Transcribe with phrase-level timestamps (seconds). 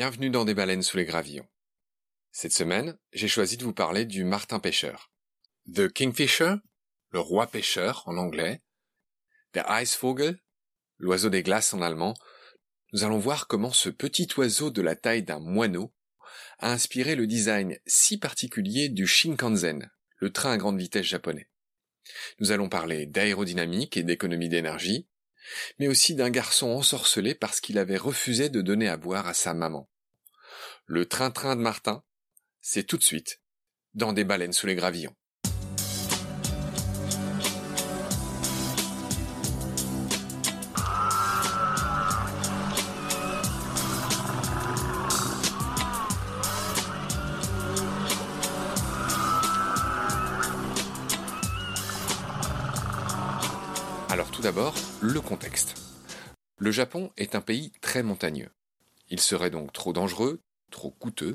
[0.00, 1.46] Bienvenue dans des baleines sous les gravillons.
[2.32, 5.12] Cette semaine, j'ai choisi de vous parler du martin pêcheur.
[5.74, 6.54] The Kingfisher,
[7.10, 8.62] le roi pêcheur en anglais,
[9.52, 10.38] der Eisvogel,
[10.96, 12.14] l'oiseau des glaces en allemand,
[12.94, 15.92] nous allons voir comment ce petit oiseau de la taille d'un moineau
[16.60, 21.50] a inspiré le design si particulier du Shinkansen, le train à grande vitesse japonais.
[22.38, 25.10] Nous allons parler d'aérodynamique et d'économie d'énergie,
[25.78, 29.52] mais aussi d'un garçon ensorcelé parce qu'il avait refusé de donner à boire à sa
[29.52, 29.89] maman.
[30.92, 32.02] Le train-train de Martin,
[32.60, 33.38] c'est tout de suite
[33.94, 35.14] dans des baleines sous les gravillons.
[54.08, 55.80] Alors tout d'abord, le contexte.
[56.58, 58.50] Le Japon est un pays très montagneux.
[59.08, 61.34] Il serait donc trop dangereux, trop coûteux,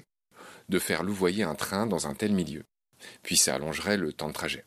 [0.69, 2.63] de faire louvoyer un train dans un tel milieu,
[3.21, 4.65] puis ça allongerait le temps de trajet.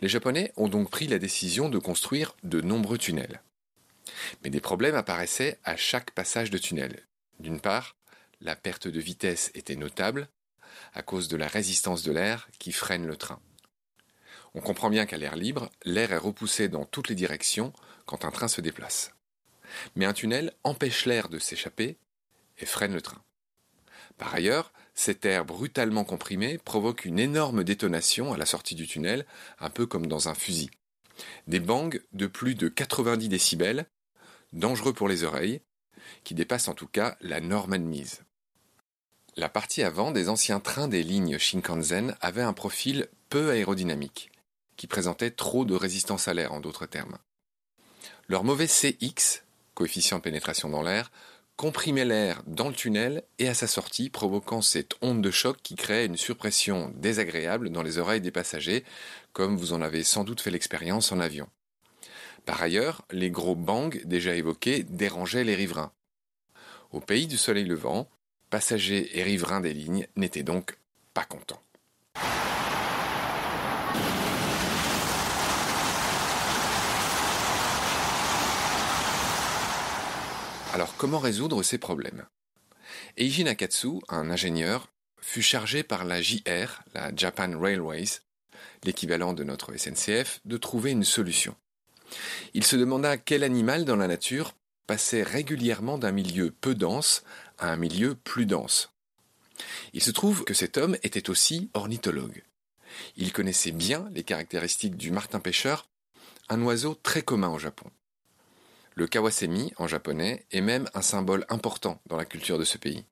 [0.00, 3.42] Les Japonais ont donc pris la décision de construire de nombreux tunnels.
[4.42, 7.06] Mais des problèmes apparaissaient à chaque passage de tunnel.
[7.40, 7.96] D'une part,
[8.40, 10.28] la perte de vitesse était notable
[10.94, 13.40] à cause de la résistance de l'air qui freine le train.
[14.54, 17.72] On comprend bien qu'à l'air libre, l'air est repoussé dans toutes les directions
[18.06, 19.12] quand un train se déplace.
[19.96, 21.98] Mais un tunnel empêche l'air de s'échapper
[22.58, 23.22] et freine le train.
[24.18, 29.26] Par ailleurs, cet air brutalement comprimé provoque une énorme détonation à la sortie du tunnel,
[29.60, 30.70] un peu comme dans un fusil.
[31.46, 33.86] Des bangs de plus de 90 décibels,
[34.52, 35.60] dangereux pour les oreilles,
[36.24, 38.22] qui dépassent en tout cas la norme admise.
[39.36, 44.30] La partie avant des anciens trains des lignes Shinkansen avait un profil peu aérodynamique
[44.76, 47.18] qui présentaient trop de résistance à l'air en d'autres termes.
[48.28, 49.42] Leur mauvais CX,
[49.74, 51.10] coefficient de pénétration dans l'air,
[51.56, 55.74] comprimait l'air dans le tunnel et à sa sortie, provoquant cette onde de choc qui
[55.74, 58.84] créait une surpression désagréable dans les oreilles des passagers,
[59.32, 61.48] comme vous en avez sans doute fait l'expérience en avion.
[62.44, 65.92] Par ailleurs, les gros bangs déjà évoqués dérangeaient les riverains.
[66.92, 68.08] Au pays du soleil levant,
[68.50, 70.78] passagers et riverains des lignes n'étaient donc
[71.14, 71.65] pas contents.
[80.76, 82.26] Alors comment résoudre ces problèmes?
[83.16, 84.88] Eiji Nakatsu, un ingénieur,
[85.22, 88.20] fut chargé par la JR, la Japan Railways,
[88.84, 91.56] l'équivalent de notre SNCF, de trouver une solution.
[92.52, 94.52] Il se demanda quel animal dans la nature
[94.86, 97.24] passait régulièrement d'un milieu peu dense
[97.56, 98.92] à un milieu plus dense.
[99.94, 102.42] Il se trouve que cet homme était aussi ornithologue.
[103.16, 105.88] Il connaissait bien les caractéristiques du martin-pêcheur,
[106.50, 107.90] un oiseau très commun au Japon.
[108.96, 113.04] Le kawasemi, en japonais, est même un symbole important dans la culture de ce pays.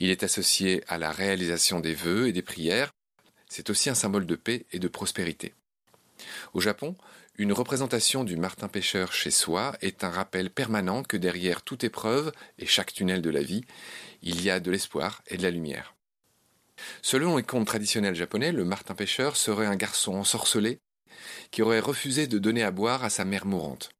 [0.00, 2.92] Il est associé à la réalisation des vœux et des prières.
[3.48, 5.54] C'est aussi un symbole de paix et de prospérité.
[6.52, 6.94] Au Japon,
[7.38, 12.30] une représentation du martin pêcheur chez soi est un rappel permanent que derrière toute épreuve
[12.58, 13.64] et chaque tunnel de la vie,
[14.20, 15.94] il y a de l'espoir et de la lumière.
[17.00, 20.80] Selon les contes traditionnels japonais, le martin pêcheur serait un garçon ensorcelé
[21.50, 23.95] qui aurait refusé de donner à boire à sa mère mourante.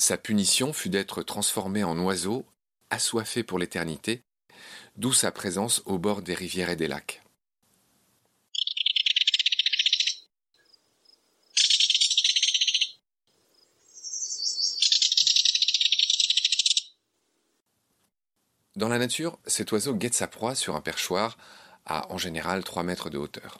[0.00, 2.46] Sa punition fut d'être transformé en oiseau,
[2.88, 4.22] assoiffé pour l'éternité,
[4.96, 7.20] d'où sa présence au bord des rivières et des lacs.
[18.76, 21.36] Dans la nature, cet oiseau guette sa proie sur un perchoir
[21.84, 23.58] à en général 3 mètres de hauteur.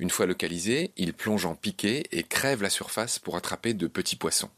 [0.00, 4.16] Une fois localisé, il plonge en piqué et crève la surface pour attraper de petits
[4.16, 4.50] poissons.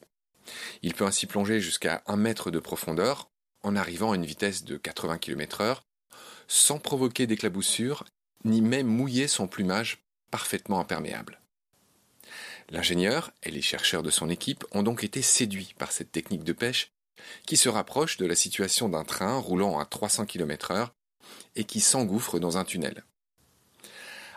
[0.82, 3.30] Il peut ainsi plonger jusqu'à un mètre de profondeur
[3.62, 5.84] en arrivant à une vitesse de 80 km heure
[6.46, 8.04] sans provoquer d'éclaboussure
[8.44, 11.40] ni même mouiller son plumage parfaitement imperméable.
[12.70, 16.52] L'ingénieur et les chercheurs de son équipe ont donc été séduits par cette technique de
[16.52, 16.92] pêche
[17.46, 20.94] qui se rapproche de la situation d'un train roulant à 300 km heure
[21.56, 23.04] et qui s'engouffre dans un tunnel.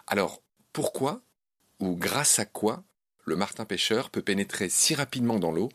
[0.06, 0.42] Alors,
[0.72, 1.22] pourquoi
[1.80, 2.84] ou grâce à quoi
[3.26, 5.70] le martin pêcheur peut pénétrer si rapidement dans l'eau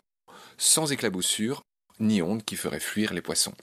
[0.63, 1.65] sans éclaboussure
[1.99, 3.55] ni onde qui ferait fuir les poissons.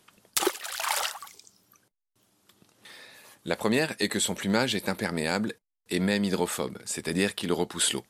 [3.46, 5.54] La première est que son plumage est imperméable
[5.90, 8.06] et même hydrophobe, c'est-à-dire qu'il repousse l'eau.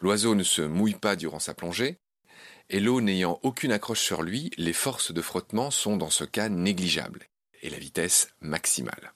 [0.00, 1.98] L'oiseau ne se mouille pas durant sa plongée,
[2.70, 6.48] et l'eau n'ayant aucune accroche sur lui, les forces de frottement sont dans ce cas
[6.48, 7.26] négligeables,
[7.62, 9.12] et la vitesse maximale.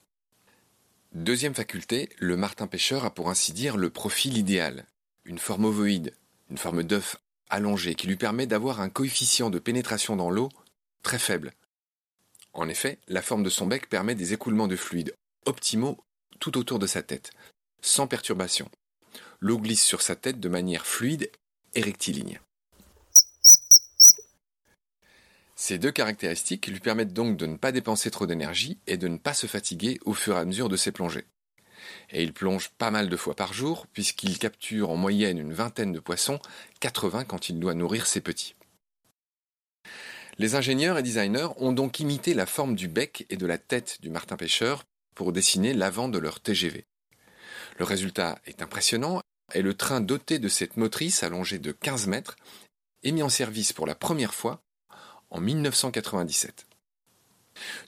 [1.13, 4.87] Deuxième faculté, le martin pêcheur a pour ainsi dire le profil idéal,
[5.25, 6.17] une forme ovoïde,
[6.51, 7.17] une forme d'œuf
[7.53, 10.49] allongé qui lui permet d'avoir un coefficient de pénétration dans l'eau
[11.03, 11.53] très faible,
[12.55, 15.15] En effet, la forme de son bec permet des écoulements de fluide
[15.47, 15.99] optimaux
[16.39, 17.31] tout autour de sa tête,
[17.81, 18.71] sans perturbation.
[19.41, 21.31] L'eau glisse sur sa tête de manière fluide
[21.75, 22.41] et rectiligne.
[25.57, 29.19] Ces deux caractéristiques lui permettent donc de ne pas dépenser trop d'énergie et de ne
[29.19, 31.27] pas se fatiguer au fur et à mesure de ses plongées.
[32.11, 35.93] Et il plonge pas mal de fois par jour, puisqu'il capture en moyenne une vingtaine
[35.93, 36.39] de poissons,
[36.81, 38.55] 80 quand il doit nourrir ses petits.
[40.39, 43.99] Les ingénieurs et designers ont donc imité la forme du bec et de la tête
[44.01, 44.85] du martin pêcheur
[45.15, 46.87] pour dessiner l'avant de leur TGV.
[47.79, 49.21] Le résultat est impressionnant
[49.55, 52.37] et le train doté de cette motrice allongée de 15 mètres
[53.03, 54.63] est mis en service pour la première fois
[55.31, 56.67] en 1997.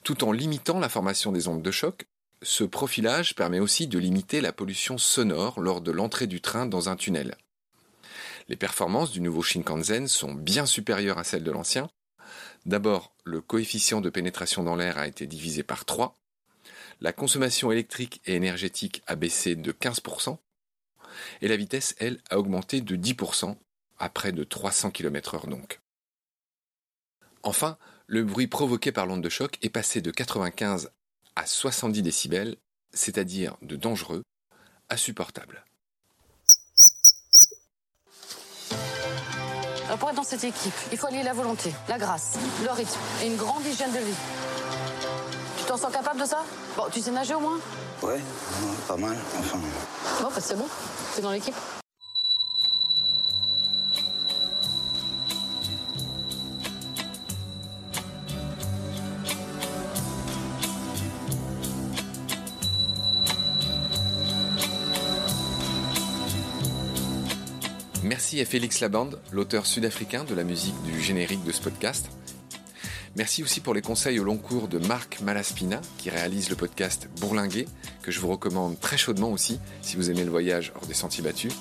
[0.03, 2.05] Tout en limitant la formation des ondes de choc,
[2.41, 6.89] ce profilage permet aussi de limiter la pollution sonore lors de l'entrée du train dans
[6.89, 7.37] un tunnel.
[8.47, 11.89] Les performances du nouveau Shinkansen sont bien supérieures à celles de l'ancien.
[12.65, 16.15] D'abord, le coefficient de pénétration dans l'air a été divisé par 3,
[17.01, 20.37] la consommation électrique et énergétique a baissé de 15%,
[21.41, 23.55] et la vitesse, elle, a augmenté de 10%,
[23.97, 25.79] à près de 300 km/h donc.
[27.43, 27.77] Enfin,
[28.07, 30.91] le bruit provoqué par l'onde de choc est passé de 95
[31.35, 32.55] à 70 décibels,
[32.93, 34.23] c'est-à-dire de dangereux
[34.89, 35.65] à supportable.
[39.97, 43.27] pour être dans cette équipe, il faut allier la volonté, la grâce, le rythme et
[43.27, 44.15] une grande hygiène de vie.
[45.57, 46.43] Tu t'en sens capable de ça?
[46.75, 47.59] Bon, tu sais nager au moins?
[48.01, 48.19] Ouais,
[48.87, 49.59] pas mal, enfin.
[50.21, 50.67] Bon, bah c'est bon,
[51.15, 51.55] t'es dans l'équipe?
[68.15, 72.07] Merci à Félix Labande, l'auteur sud-africain de la musique du générique de ce podcast.
[73.17, 77.09] Merci aussi pour les conseils au long cours de Marc Malaspina, qui réalise le podcast
[77.19, 77.67] Bourlinguer,
[78.03, 81.25] que je vous recommande très chaudement aussi si vous aimez le voyage hors des sentiers
[81.25, 81.51] battus.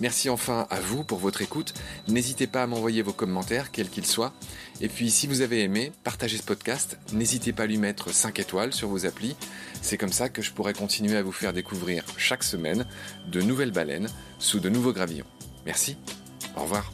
[0.00, 1.74] Merci enfin à vous pour votre écoute.
[2.08, 4.32] N'hésitez pas à m'envoyer vos commentaires, quels qu'ils soient.
[4.80, 6.96] Et puis si vous avez aimé, partagez ce podcast.
[7.12, 9.36] N'hésitez pas à lui mettre 5 étoiles sur vos applis.
[9.82, 12.86] C'est comme ça que je pourrai continuer à vous faire découvrir chaque semaine
[13.26, 14.08] de nouvelles baleines
[14.38, 15.26] sous de nouveaux gravillons.
[15.68, 15.98] Merci.
[16.56, 16.90] Au revoir.